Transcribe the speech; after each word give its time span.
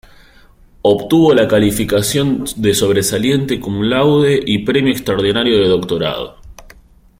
Obtuvo 0.81 1.35
la 1.35 1.47
calificación 1.47 2.43
de 2.55 2.73
Sobresaliente 2.73 3.59
Cum 3.59 3.83
Laude 3.83 4.39
y 4.43 4.65
Premio 4.65 4.91
Extraordinario 4.91 5.59
de 5.61 5.67
Doctorado. 5.67 6.37